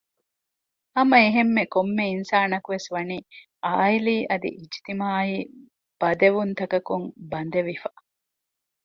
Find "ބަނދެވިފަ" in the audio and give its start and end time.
7.31-7.89